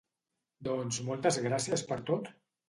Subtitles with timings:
[0.67, 2.33] Doncs moltes gràcies per tot!